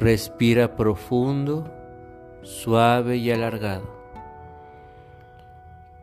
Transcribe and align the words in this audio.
Respira 0.00 0.76
profundo, 0.76 1.70
suave 2.40 3.18
y 3.18 3.30
alargado. 3.30 3.84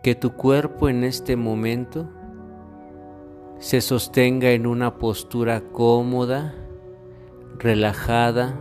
Que 0.04 0.14
tu 0.14 0.34
cuerpo 0.34 0.88
en 0.88 1.04
este 1.04 1.36
momento 1.36 2.08
se 3.58 3.82
sostenga 3.82 4.52
en 4.52 4.68
una 4.68 5.00
postura 5.00 5.62
cómoda, 5.62 6.54
relajada, 7.58 8.54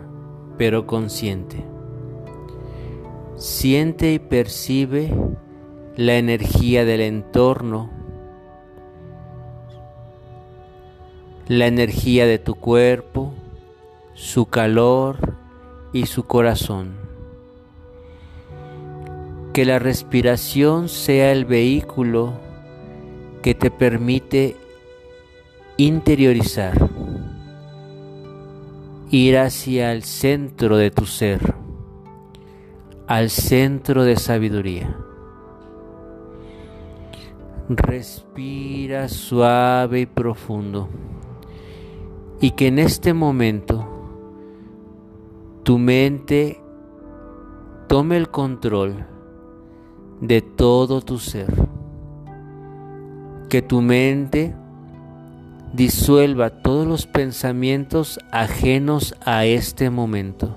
pero 0.56 0.86
consciente. 0.86 1.66
Siente 3.34 4.14
y 4.14 4.18
percibe 4.18 5.14
la 5.96 6.16
energía 6.16 6.86
del 6.86 7.02
entorno, 7.02 7.90
la 11.46 11.66
energía 11.66 12.24
de 12.24 12.38
tu 12.38 12.54
cuerpo, 12.54 13.34
su 14.16 14.46
calor 14.46 15.36
y 15.92 16.06
su 16.06 16.24
corazón. 16.24 16.96
Que 19.52 19.66
la 19.66 19.78
respiración 19.78 20.88
sea 20.88 21.32
el 21.32 21.44
vehículo 21.44 22.32
que 23.42 23.54
te 23.54 23.70
permite 23.70 24.56
interiorizar, 25.76 26.88
ir 29.10 29.36
hacia 29.36 29.92
el 29.92 30.02
centro 30.02 30.78
de 30.78 30.90
tu 30.90 31.04
ser, 31.04 31.54
al 33.06 33.28
centro 33.28 34.02
de 34.04 34.16
sabiduría. 34.16 34.96
Respira 37.68 39.08
suave 39.08 40.00
y 40.00 40.06
profundo 40.06 40.88
y 42.40 42.52
que 42.52 42.68
en 42.68 42.78
este 42.78 43.12
momento 43.12 43.95
tu 45.66 45.78
mente 45.78 46.62
tome 47.88 48.16
el 48.16 48.30
control 48.30 49.04
de 50.20 50.40
todo 50.40 51.00
tu 51.00 51.18
ser. 51.18 51.52
Que 53.48 53.62
tu 53.62 53.82
mente 53.82 54.54
disuelva 55.72 56.50
todos 56.50 56.86
los 56.86 57.08
pensamientos 57.08 58.20
ajenos 58.30 59.16
a 59.24 59.44
este 59.44 59.90
momento. 59.90 60.56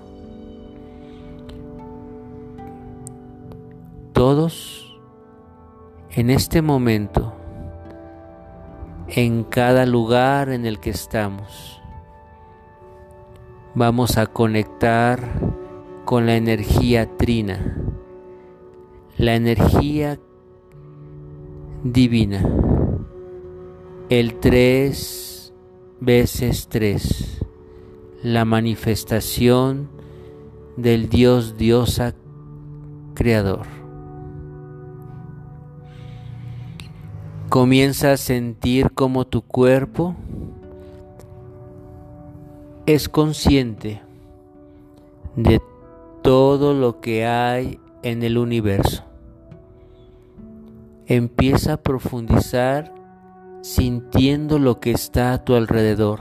Todos 4.13 4.95
en 6.11 6.29
este 6.29 6.61
momento, 6.61 7.33
en 9.07 9.43
cada 9.43 9.87
lugar 9.87 10.49
en 10.49 10.67
el 10.67 10.79
que 10.79 10.91
estamos 10.91 11.78
vamos 13.75 14.17
a 14.17 14.25
conectar 14.25 15.19
con 16.05 16.25
la 16.25 16.35
energía 16.35 17.17
trina, 17.17 17.75
la 19.17 19.35
energía 19.35 20.19
divina, 21.83 22.43
el 24.09 24.39
tres 24.39 25.53
veces 25.99 26.67
tres, 26.67 27.45
la 28.23 28.43
manifestación 28.45 29.89
del 30.77 31.09
Dios 31.09 31.57
diosa 31.57 32.15
creador. 33.13 33.67
Comienza 37.49 38.13
a 38.13 38.17
sentir 38.17 38.91
como 38.91 39.25
tu 39.25 39.41
cuerpo 39.41 40.15
es 42.93 43.07
consciente 43.07 44.01
de 45.35 45.61
todo 46.23 46.73
lo 46.73 47.01
que 47.01 47.27
hay 47.27 47.79
en 48.01 48.23
el 48.23 48.35
universo. 48.35 49.03
Empieza 51.05 51.73
a 51.73 51.83
profundizar 51.83 52.91
sintiendo 53.61 54.57
lo 54.57 54.79
que 54.79 54.89
está 54.89 55.33
a 55.33 55.45
tu 55.45 55.53
alrededor, 55.53 56.19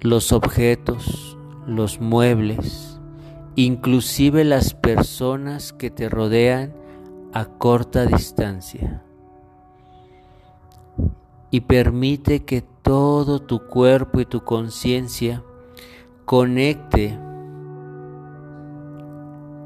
los 0.00 0.32
objetos, 0.32 1.36
los 1.66 2.00
muebles, 2.00 2.98
inclusive 3.56 4.44
las 4.44 4.72
personas 4.72 5.74
que 5.74 5.90
te 5.90 6.08
rodean 6.08 6.72
a 7.34 7.44
corta 7.44 8.06
distancia. 8.06 9.04
Y 11.50 11.62
permite 11.62 12.44
que 12.44 12.62
todo 12.82 13.40
tu 13.40 13.66
cuerpo 13.66 14.20
y 14.20 14.24
tu 14.24 14.44
conciencia 14.44 15.42
conecte 16.24 17.18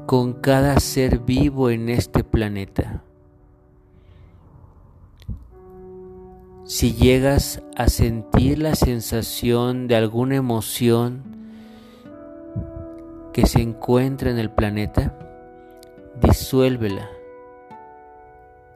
con 0.05 0.33
cada 0.33 0.79
ser 0.79 1.19
vivo 1.19 1.69
en 1.69 1.89
este 1.89 2.23
planeta. 2.23 3.03
Si 6.63 6.93
llegas 6.93 7.61
a 7.75 7.89
sentir 7.89 8.59
la 8.59 8.75
sensación 8.75 9.87
de 9.87 9.95
alguna 9.95 10.35
emoción 10.35 11.23
que 13.33 13.45
se 13.45 13.61
encuentra 13.61 14.31
en 14.31 14.39
el 14.39 14.49
planeta, 14.49 15.17
disuélvela. 16.21 17.09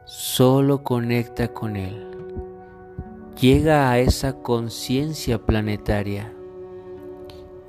Solo 0.04 0.82
conecta 0.82 1.48
con 1.48 1.76
él 1.76 2.09
llega 3.40 3.90
a 3.90 3.98
esa 3.98 4.42
conciencia 4.42 5.38
planetaria, 5.38 6.30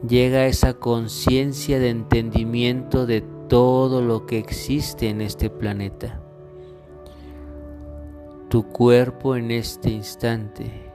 llega 0.06 0.40
a 0.40 0.48
esa 0.48 0.74
conciencia 0.74 1.80
de 1.80 1.90
entendimiento 1.90 3.06
de 3.06 3.22
todo 3.48 4.02
lo 4.02 4.26
que 4.26 4.38
existe 4.38 5.08
en 5.08 5.22
este 5.22 5.50
planeta. 5.50 6.22
Tu 8.50 8.68
cuerpo 8.68 9.38
en 9.38 9.50
este 9.50 9.92
instante 9.92 10.92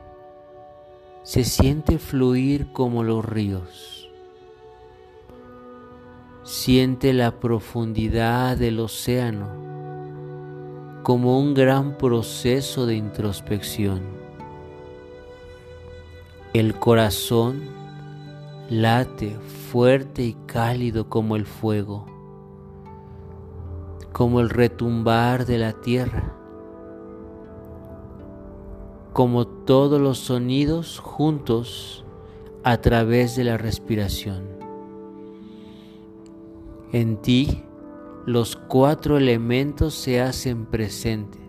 se 1.22 1.43
siente 1.44 1.98
fluir 1.98 2.70
como 2.72 3.03
los 3.03 3.25
ríos. 3.25 4.10
Siente 6.43 7.14
la 7.14 7.41
profundidad 7.41 8.58
del 8.58 8.81
océano 8.81 9.48
como 11.03 11.41
un 11.41 11.54
gran 11.54 11.97
proceso 11.97 12.84
de 12.84 12.97
introspección 12.97 14.16
el 16.59 16.75
corazón 16.78 17.65
late 18.71 19.37
fuerte 19.71 20.25
y 20.25 20.33
cálido 20.47 21.09
como 21.09 21.37
el 21.37 21.44
fuego, 21.44 22.06
como 24.12 24.41
el 24.41 24.49
retumbar 24.49 25.44
de 25.44 25.59
la 25.59 25.75
tierra, 25.75 26.34
como 29.12 29.47
todos 29.47 30.00
los 30.00 30.19
sonidos 30.19 30.99
juntos 30.99 32.06
a 32.65 32.78
través 32.78 33.37
de 33.37 33.44
la 33.44 33.59
respiración. 33.59 34.44
En 36.93 37.19
ti 37.19 37.65
los 38.25 38.56
cuatro 38.56 39.19
elementos 39.19 39.94
se 39.94 40.23
hacen 40.23 40.65
presentes. 40.65 41.43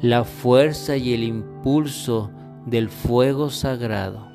La 0.00 0.22
fuerza 0.22 0.96
y 0.96 1.14
el 1.14 1.24
impulso 1.24 2.30
del 2.66 2.90
fuego 2.90 3.48
sagrado. 3.48 4.26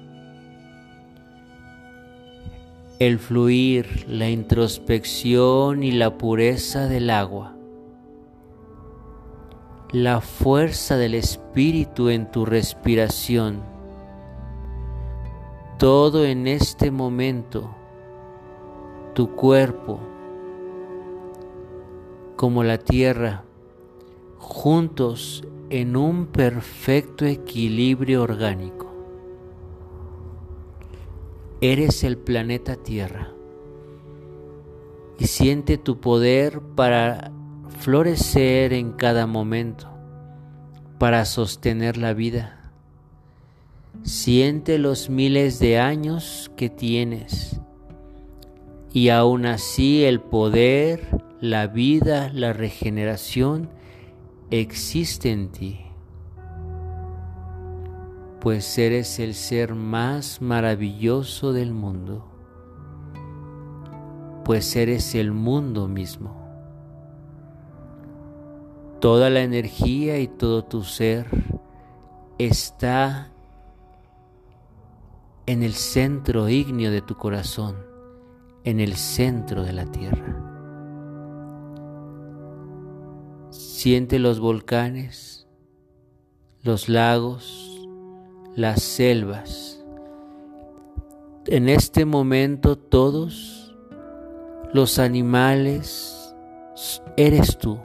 El 2.97 3.19
fluir, 3.19 4.05
la 4.07 4.29
introspección 4.29 5.83
y 5.83 5.91
la 5.91 6.17
pureza 6.17 6.87
del 6.87 7.09
agua. 7.09 7.55
La 9.91 10.21
fuerza 10.21 10.95
del 10.95 11.13
espíritu 11.15 12.09
en 12.09 12.31
tu 12.31 12.45
respiración. 12.45 13.63
Todo 15.77 16.25
en 16.25 16.47
este 16.47 16.89
momento, 16.89 17.75
tu 19.13 19.35
cuerpo, 19.35 19.99
como 22.37 22.63
la 22.63 22.77
tierra, 22.77 23.43
juntos 24.37 25.43
en 25.71 25.95
un 25.95 26.25
perfecto 26.25 27.25
equilibrio 27.25 28.23
orgánico. 28.23 28.91
Eres 31.61 32.03
el 32.03 32.17
planeta 32.17 32.75
Tierra 32.75 33.29
y 35.17 35.27
siente 35.27 35.77
tu 35.77 36.01
poder 36.01 36.59
para 36.75 37.31
florecer 37.79 38.73
en 38.73 38.91
cada 38.91 39.27
momento, 39.27 39.87
para 40.99 41.23
sostener 41.23 41.95
la 41.95 42.13
vida. 42.13 42.73
Siente 44.03 44.77
los 44.77 45.09
miles 45.09 45.59
de 45.59 45.79
años 45.79 46.51
que 46.57 46.69
tienes 46.69 47.61
y 48.91 49.07
aún 49.07 49.45
así 49.45 50.03
el 50.03 50.19
poder, 50.19 50.99
la 51.39 51.67
vida, 51.67 52.29
la 52.33 52.51
regeneración 52.51 53.69
existe 54.51 55.31
en 55.31 55.51
ti, 55.51 55.79
pues 58.39 58.77
eres 58.77 59.19
el 59.19 59.33
ser 59.33 59.73
más 59.75 60.41
maravilloso 60.41 61.53
del 61.53 61.73
mundo. 61.73 62.27
pues 64.43 64.75
eres 64.75 65.15
el 65.15 65.31
mundo 65.31 65.87
mismo. 65.87 66.35
Toda 68.99 69.29
la 69.29 69.41
energía 69.41 70.19
y 70.19 70.27
todo 70.27 70.63
tu 70.63 70.83
ser 70.83 71.27
está 72.37 73.31
en 75.45 75.63
el 75.63 75.73
centro 75.73 76.49
ígneo 76.49 76.91
de 76.91 77.01
tu 77.01 77.15
corazón, 77.15 77.77
en 78.63 78.79
el 78.79 78.95
centro 78.95 79.63
de 79.63 79.73
la 79.73 79.85
tierra. 79.85 80.50
Siente 83.83 84.19
los 84.19 84.39
volcanes, 84.39 85.47
los 86.61 86.87
lagos, 86.87 87.81
las 88.55 88.83
selvas. 88.83 89.83
En 91.47 91.67
este 91.67 92.05
momento 92.05 92.77
todos 92.77 93.75
los 94.71 94.99
animales 94.99 96.35
eres 97.17 97.57
tú. 97.57 97.79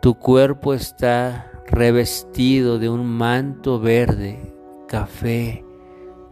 Tu 0.00 0.14
cuerpo 0.14 0.72
está 0.72 1.50
revestido 1.66 2.78
de 2.78 2.88
un 2.88 3.06
manto 3.06 3.80
verde, 3.80 4.54
café, 4.86 5.64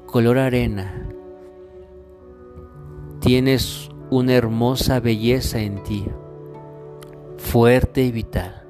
color 0.07 0.39
arena. 0.39 1.09
Tienes 3.19 3.91
una 4.11 4.35
hermosa 4.35 5.01
belleza 5.01 5.59
en 5.59 5.83
ti, 5.83 6.07
fuerte 7.39 8.03
y 8.03 8.13
vital. 8.13 8.63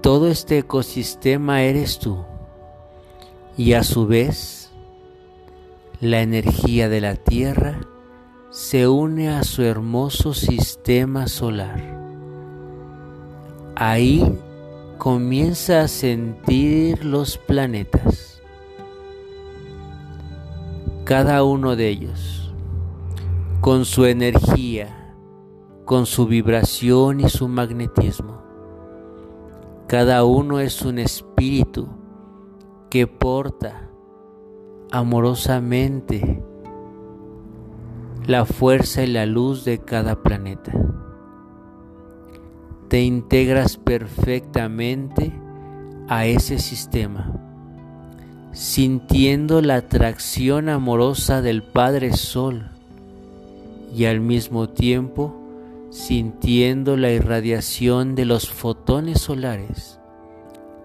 Todo 0.00 0.28
este 0.28 0.58
ecosistema 0.58 1.62
eres 1.62 1.98
tú 1.98 2.24
y 3.56 3.74
a 3.74 3.84
su 3.84 4.06
vez 4.06 4.70
la 6.00 6.22
energía 6.22 6.88
de 6.88 7.02
la 7.02 7.16
Tierra 7.16 7.80
se 8.50 8.88
une 8.88 9.28
a 9.28 9.44
su 9.44 9.62
hermoso 9.62 10.32
sistema 10.32 11.28
solar. 11.28 11.98
Ahí 13.76 14.38
comienza 14.98 15.82
a 15.82 15.88
sentir 15.88 17.04
los 17.04 17.38
planetas, 17.38 18.42
cada 21.04 21.44
uno 21.44 21.76
de 21.76 21.88
ellos, 21.88 22.52
con 23.60 23.84
su 23.84 24.06
energía, 24.06 24.99
con 25.90 26.06
su 26.06 26.28
vibración 26.28 27.18
y 27.18 27.28
su 27.28 27.48
magnetismo. 27.48 28.44
Cada 29.88 30.22
uno 30.22 30.60
es 30.60 30.82
un 30.82 31.00
espíritu 31.00 31.88
que 32.90 33.08
porta 33.08 33.90
amorosamente 34.92 36.44
la 38.24 38.44
fuerza 38.44 39.02
y 39.02 39.08
la 39.08 39.26
luz 39.26 39.64
de 39.64 39.78
cada 39.78 40.22
planeta 40.22 40.70
te 42.86 43.02
integras 43.02 43.76
perfectamente 43.76 45.32
a 46.06 46.24
ese 46.24 46.60
sistema, 46.60 47.32
sintiendo 48.52 49.60
la 49.60 49.74
atracción 49.74 50.68
amorosa 50.68 51.42
del 51.42 51.64
Padre 51.64 52.12
Sol 52.12 52.70
y 53.92 54.04
al 54.04 54.20
mismo 54.20 54.68
tiempo 54.68 55.39
sintiendo 55.90 56.96
la 56.96 57.10
irradiación 57.10 58.14
de 58.14 58.24
los 58.24 58.50
fotones 58.50 59.20
solares, 59.20 60.00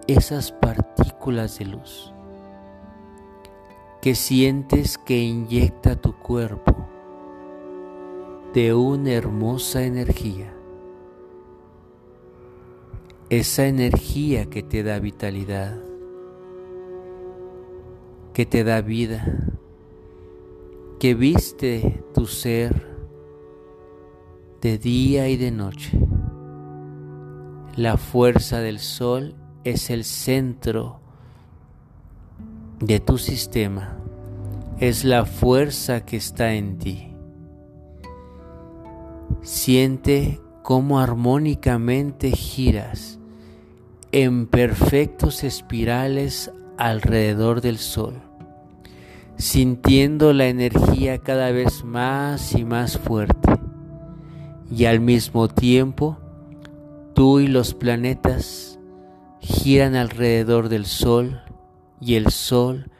esas 0.06 0.52
partículas 0.52 1.58
de 1.58 1.64
luz 1.64 2.12
que 4.06 4.14
sientes 4.14 4.98
que 4.98 5.18
inyecta 5.18 5.96
tu 5.96 6.16
cuerpo 6.16 6.86
de 8.54 8.72
una 8.72 9.10
hermosa 9.12 9.82
energía. 9.82 10.54
Esa 13.30 13.66
energía 13.66 14.46
que 14.46 14.62
te 14.62 14.84
da 14.84 15.00
vitalidad, 15.00 15.76
que 18.32 18.46
te 18.46 18.62
da 18.62 18.80
vida, 18.80 19.26
que 21.00 21.14
viste 21.16 22.04
tu 22.14 22.26
ser 22.26 22.95
de 24.60 24.78
día 24.78 25.28
y 25.28 25.36
de 25.36 25.50
noche. 25.50 25.98
La 27.76 27.96
fuerza 27.96 28.60
del 28.60 28.78
sol 28.78 29.34
es 29.64 29.90
el 29.90 30.04
centro 30.04 31.00
de 32.80 33.00
tu 33.00 33.18
sistema, 33.18 33.98
es 34.78 35.04
la 35.04 35.24
fuerza 35.24 36.04
que 36.04 36.16
está 36.16 36.54
en 36.54 36.78
ti. 36.78 37.12
Siente 39.42 40.40
cómo 40.62 41.00
armónicamente 41.00 42.30
giras 42.30 43.18
en 44.12 44.46
perfectos 44.46 45.44
espirales 45.44 46.50
alrededor 46.78 47.60
del 47.60 47.78
sol, 47.78 48.14
sintiendo 49.36 50.32
la 50.32 50.46
energía 50.46 51.18
cada 51.18 51.50
vez 51.50 51.84
más 51.84 52.54
y 52.54 52.64
más 52.64 52.98
fuerte. 52.98 53.55
Y 54.70 54.84
al 54.86 55.00
mismo 55.00 55.48
tiempo, 55.48 56.18
tú 57.14 57.40
y 57.40 57.46
los 57.46 57.74
planetas 57.74 58.78
giran 59.40 59.94
alrededor 59.94 60.68
del 60.68 60.86
sol 60.86 61.42
y 62.00 62.14
el 62.14 62.30
sol 62.30 62.90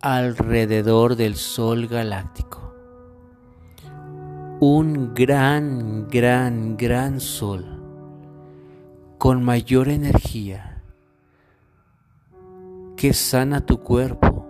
alrededor 0.00 1.16
del 1.16 1.36
sol 1.36 1.86
galáctico 1.86 2.66
un 4.58 5.12
gran, 5.14 6.08
gran, 6.08 6.78
gran 6.78 7.20
sol 7.20 7.64
con 9.18 9.44
mayor 9.44 9.88
energía 9.88 10.82
que 12.96 13.12
sana 13.12 13.60
tu 13.66 13.82
cuerpo, 13.82 14.46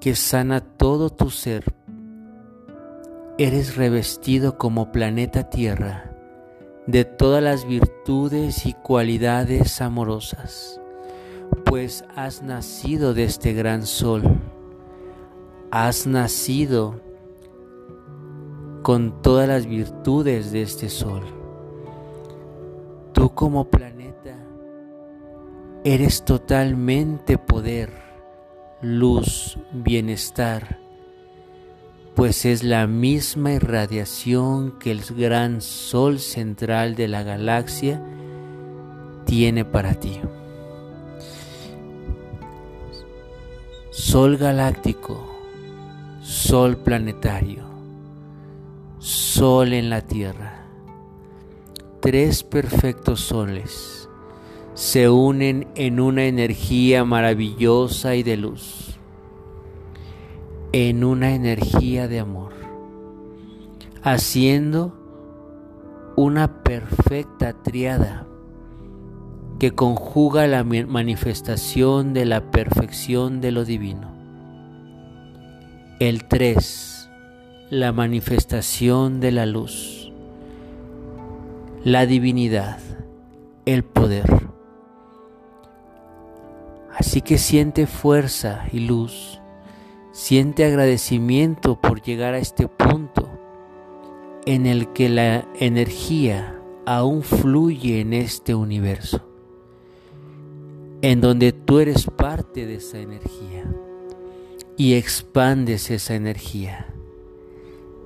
que 0.00 0.14
sana 0.14 0.60
todo 0.60 1.10
tu 1.10 1.30
ser. 1.30 1.74
Eres 3.40 3.76
revestido 3.76 4.58
como 4.58 4.90
planeta 4.90 5.48
Tierra 5.48 6.10
de 6.88 7.04
todas 7.04 7.40
las 7.40 7.68
virtudes 7.68 8.66
y 8.66 8.72
cualidades 8.72 9.80
amorosas, 9.80 10.80
pues 11.64 12.04
has 12.16 12.42
nacido 12.42 13.14
de 13.14 13.22
este 13.22 13.52
gran 13.52 13.86
sol, 13.86 14.24
has 15.70 16.08
nacido 16.08 17.00
con 18.82 19.22
todas 19.22 19.46
las 19.46 19.66
virtudes 19.66 20.50
de 20.50 20.62
este 20.62 20.88
sol. 20.88 21.22
Tú 23.12 23.36
como 23.36 23.70
planeta 23.70 24.34
eres 25.84 26.24
totalmente 26.24 27.38
poder, 27.38 27.92
luz, 28.82 29.60
bienestar, 29.72 30.87
pues 32.18 32.44
es 32.44 32.64
la 32.64 32.86
misma 32.88 33.52
irradiación 33.52 34.72
que 34.72 34.90
el 34.90 35.02
gran 35.16 35.62
sol 35.62 36.18
central 36.18 36.96
de 36.96 37.06
la 37.06 37.22
galaxia 37.22 38.02
tiene 39.24 39.64
para 39.64 39.94
ti. 39.94 40.20
Sol 43.90 44.36
galáctico, 44.36 45.24
sol 46.20 46.76
planetario 46.78 47.68
sol 49.38 49.72
en 49.72 49.88
la 49.88 50.00
tierra. 50.00 50.66
Tres 52.00 52.42
perfectos 52.42 53.20
soles 53.20 54.08
se 54.74 55.08
unen 55.08 55.68
en 55.74 56.00
una 56.00 56.24
energía 56.24 57.04
maravillosa 57.04 58.14
y 58.14 58.22
de 58.22 58.36
luz, 58.36 58.87
en 60.80 61.02
una 61.02 61.34
energía 61.34 62.06
de 62.06 62.20
amor, 62.20 62.52
haciendo 64.00 64.94
una 66.14 66.62
perfecta 66.62 67.52
triada 67.64 68.28
que 69.58 69.72
conjuga 69.72 70.46
la 70.46 70.62
manifestación 70.62 72.14
de 72.14 72.26
la 72.26 72.52
perfección 72.52 73.40
de 73.40 73.50
lo 73.50 73.64
divino. 73.64 74.12
El 75.98 76.28
tres 76.28 77.10
la 77.70 77.90
manifestación 77.90 79.18
de 79.18 79.32
la 79.32 79.46
luz, 79.46 80.12
la 81.82 82.06
divinidad, 82.06 82.78
el 83.66 83.82
poder. 83.82 84.46
Así 86.96 87.20
que 87.20 87.36
siente 87.36 87.88
fuerza 87.88 88.66
y 88.70 88.78
luz, 88.78 89.37
siente 90.18 90.64
agradecimiento 90.64 91.80
por 91.80 92.02
llegar 92.02 92.34
a 92.34 92.38
este 92.38 92.66
punto 92.66 93.28
en 94.46 94.66
el 94.66 94.92
que 94.92 95.08
la 95.08 95.46
energía 95.54 96.60
aún 96.86 97.22
fluye 97.22 98.00
en 98.00 98.12
este 98.12 98.52
universo, 98.52 99.24
en 101.02 101.20
donde 101.20 101.52
tú 101.52 101.78
eres 101.78 102.06
parte 102.06 102.66
de 102.66 102.74
esa 102.74 102.98
energía. 102.98 103.64
y 104.76 104.94
expandes 104.94 105.90
esa 105.90 106.14
energía. 106.14 106.86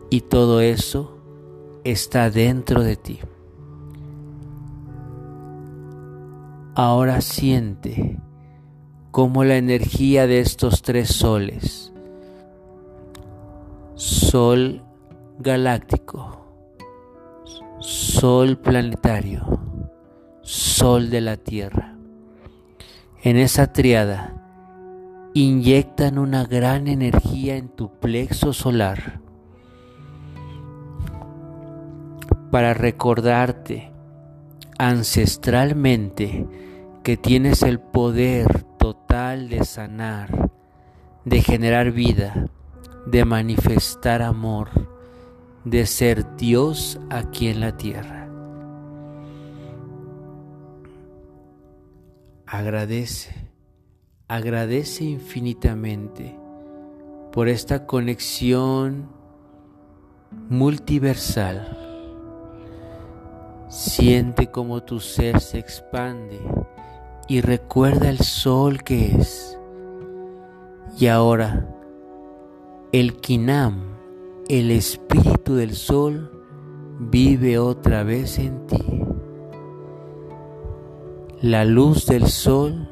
Y 0.09 0.23
todo 0.23 0.63
eso 0.63 1.19
está 1.85 2.31
dentro 2.31 2.83
de 2.83 2.97
ti. 2.97 3.21
Ahora 6.75 7.21
siente 7.21 8.19
cómo 9.11 9.45
la 9.45 9.59
energía 9.59 10.27
de 10.27 10.41
estos 10.41 10.81
tres 10.81 11.11
soles, 11.11 11.92
sol 14.03 14.83
galáctico, 15.39 16.45
sol 17.79 18.59
planetario, 18.59 19.61
sol 20.41 21.09
de 21.09 21.21
la 21.21 21.37
Tierra, 21.37 21.95
en 23.23 23.37
esa 23.37 23.73
triada 23.73 24.35
inyectan 25.35 26.19
una 26.19 26.45
gran 26.45 26.89
energía 26.89 27.55
en 27.55 27.69
tu 27.69 27.93
plexo 28.01 28.53
solar 28.53 29.21
para 32.51 32.75
recordarte 32.75 33.93
ancestralmente 34.79 36.49
que 37.05 37.17
tienes 37.17 37.63
el 37.63 37.79
poder 37.79 38.65
total 38.81 39.49
de 39.49 39.65
sanar, 39.65 40.51
de 41.25 41.41
generar 41.41 41.93
vida, 41.93 42.49
de 43.07 43.25
manifestar 43.25 44.23
amor, 44.23 44.69
de 45.65 45.87
ser 45.87 46.37
Dios 46.37 47.01
aquí 47.11 47.49
en 47.49 47.61
la 47.61 47.77
tierra. 47.77 48.29
Agradece, 52.47 53.51
agradece 54.29 55.05
infinitamente 55.05 56.37
por 57.33 57.49
esta 57.49 57.87
conexión 57.87 59.09
multiversal 60.49 61.83
Siente 63.73 64.49
como 64.49 64.83
tu 64.83 65.01
ser 65.01 65.41
se 65.41 65.59
expande 65.59 66.39
y 67.27 67.41
recuerda 67.41 68.11
el 68.11 68.19
sol 68.19 68.83
que 68.83 69.17
es. 69.17 69.59
Y 70.99 71.07
ahora, 71.07 71.72
el 72.93 73.15
Kinam, 73.15 73.97
el 74.51 74.71
espíritu 74.71 75.55
del 75.55 75.75
sol, 75.75 76.31
vive 77.01 77.59
otra 77.59 78.03
vez 78.03 78.39
en 78.39 78.67
ti. 78.67 78.85
La 81.41 81.65
luz 81.65 82.05
del 82.05 82.27
sol 82.27 82.91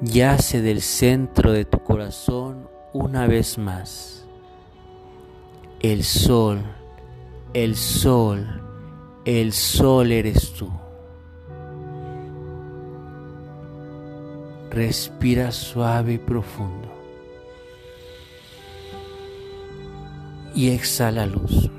yace 0.00 0.62
del 0.62 0.80
centro 0.80 1.52
de 1.52 1.66
tu 1.66 1.80
corazón 1.80 2.66
una 2.94 3.26
vez 3.26 3.58
más. 3.58 4.26
El 5.80 6.02
sol, 6.02 6.62
el 7.52 7.76
sol, 7.76 8.62
el 9.26 9.52
sol 9.52 10.10
eres 10.10 10.54
tú. 10.54 10.70
Respira 14.70 15.52
suave 15.52 16.14
y 16.14 16.18
profundo. 16.18 16.93
Y 20.54 20.70
exhala 20.70 21.26
luz. 21.26 21.70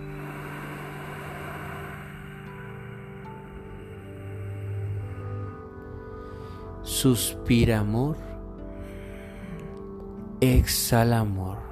Suspira 6.84 7.80
amor. 7.80 8.18
Exhala 10.42 11.20
amor. 11.20 11.66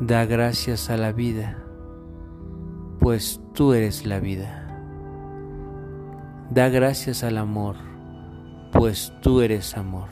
Da 0.00 0.24
gracias 0.26 0.90
a 0.90 0.96
la 0.96 1.10
vida, 1.10 1.58
pues 3.00 3.40
tú 3.52 3.72
eres 3.72 4.06
la 4.06 4.20
vida. 4.20 4.64
Da 6.50 6.68
gracias 6.68 7.24
al 7.24 7.36
amor, 7.36 7.74
pues 8.72 9.12
tú 9.22 9.40
eres 9.40 9.76
amor. 9.76 10.08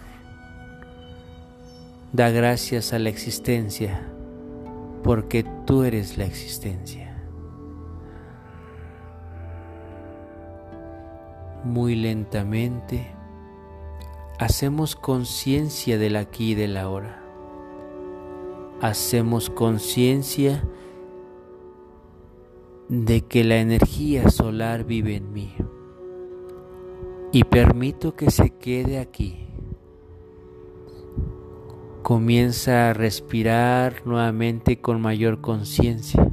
Da 2.12 2.30
gracias 2.30 2.92
a 2.92 2.98
la 2.98 3.08
existencia, 3.08 4.06
porque 5.02 5.44
tú 5.66 5.82
eres 5.82 6.18
la 6.18 6.24
existencia. 6.24 7.12
Muy 11.64 11.94
lentamente 11.96 13.12
hacemos 14.38 14.94
conciencia 14.94 15.98
del 15.98 16.16
aquí 16.16 16.52
y 16.52 16.54
del 16.54 16.76
ahora 16.76 17.26
hacemos 18.80 19.48
conciencia 19.48 20.62
de 22.88 23.22
que 23.22 23.44
la 23.44 23.56
energía 23.56 24.30
solar 24.30 24.84
vive 24.84 25.16
en 25.16 25.32
mí 25.32 25.54
y 27.32 27.44
permito 27.44 28.14
que 28.14 28.30
se 28.30 28.50
quede 28.50 28.98
aquí. 28.98 29.46
Comienza 32.02 32.90
a 32.90 32.92
respirar 32.92 34.06
nuevamente 34.06 34.80
con 34.80 35.00
mayor 35.00 35.40
conciencia. 35.40 36.28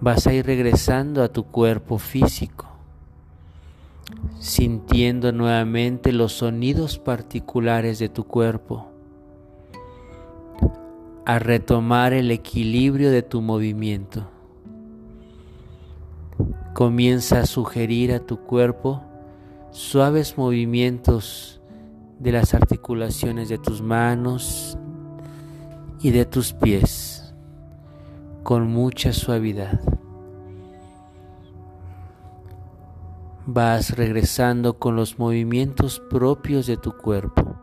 Vas 0.00 0.26
a 0.26 0.34
ir 0.34 0.46
regresando 0.46 1.22
a 1.22 1.28
tu 1.28 1.44
cuerpo 1.44 1.98
físico, 1.98 2.66
sintiendo 4.40 5.32
nuevamente 5.32 6.12
los 6.12 6.32
sonidos 6.32 6.98
particulares 6.98 7.98
de 7.98 8.08
tu 8.08 8.24
cuerpo 8.24 8.88
a 11.24 11.40
retomar 11.40 12.12
el 12.12 12.30
equilibrio 12.30 13.10
de 13.10 13.22
tu 13.22 13.42
movimiento. 13.42 14.28
Comienza 16.76 17.40
a 17.40 17.46
sugerir 17.46 18.12
a 18.12 18.20
tu 18.20 18.40
cuerpo 18.40 19.02
suaves 19.70 20.36
movimientos 20.36 21.58
de 22.18 22.32
las 22.32 22.52
articulaciones 22.52 23.48
de 23.48 23.56
tus 23.56 23.80
manos 23.80 24.76
y 26.02 26.10
de 26.10 26.26
tus 26.26 26.52
pies 26.52 27.34
con 28.42 28.66
mucha 28.68 29.14
suavidad. 29.14 29.80
Vas 33.46 33.96
regresando 33.96 34.78
con 34.78 34.96
los 34.96 35.18
movimientos 35.18 36.02
propios 36.10 36.66
de 36.66 36.76
tu 36.76 36.94
cuerpo. 36.94 37.56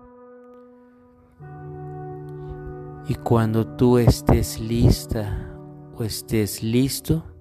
Y 3.07 3.13
cuando 3.13 3.67
tú 3.67 3.99
estés 3.99 4.59
lista 4.59 5.55
o 5.95 6.03
estés 6.03 6.63
listo, 6.63 7.32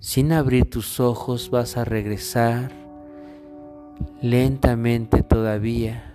sin 0.00 0.32
abrir 0.32 0.68
tus 0.70 1.00
ojos 1.00 1.50
vas 1.50 1.76
a 1.76 1.84
regresar 1.84 2.70
lentamente 4.20 5.22
todavía. 5.22 6.14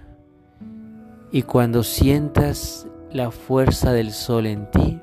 Y 1.32 1.44
cuando 1.44 1.84
sientas 1.84 2.88
la 3.12 3.32
fuerza 3.32 3.92
del 3.94 4.12
sol 4.12 4.46
en 4.46 4.70
ti, 4.72 5.00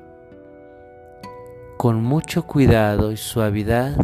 con 1.77 2.03
mucho 2.03 2.43
cuidado 2.43 3.11
y 3.11 3.17
suavidad, 3.17 3.95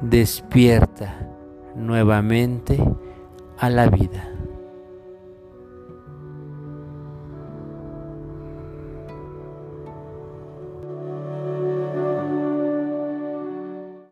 despierta 0.00 1.28
nuevamente 1.76 2.82
a 3.58 3.70
la 3.70 3.88
vida. 3.88 4.37